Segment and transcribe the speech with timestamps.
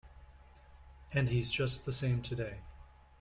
[1.13, 2.61] And he's just the same today.